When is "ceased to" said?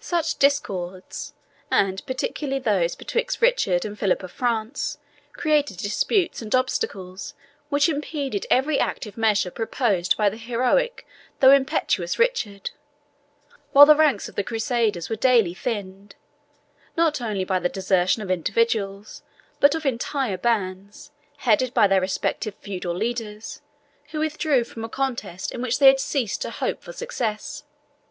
25.98-26.50